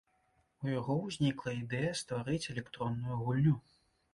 У 0.63 0.71
яго 0.79 0.95
ўзнікла 1.01 1.53
ідэя 1.61 1.91
стварыць 2.01 2.43
электронную 2.55 3.19
гульню. 3.23 3.55